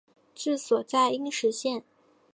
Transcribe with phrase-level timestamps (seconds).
[0.33, 1.83] 治所在阴石县。